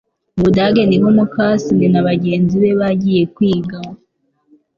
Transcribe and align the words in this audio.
mu 0.35 0.41
Budage 0.45 0.81
niho 0.89 1.07
mukasine 1.17 1.87
na 1.93 2.01
bagenzi 2.07 2.55
be 2.61 2.71
bagiye 2.81 3.21
kwiga 3.35 3.79